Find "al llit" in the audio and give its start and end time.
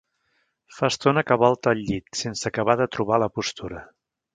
1.75-2.11